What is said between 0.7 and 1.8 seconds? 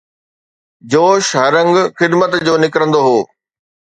جوش، هر رنگ